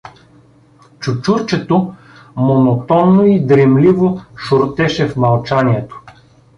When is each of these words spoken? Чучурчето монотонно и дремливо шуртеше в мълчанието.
Чучурчето 0.99 1.93
монотонно 2.35 3.23
и 3.25 3.39
дремливо 3.39 4.21
шуртеше 4.35 5.07
в 5.07 5.15
мълчанието. 5.15 6.01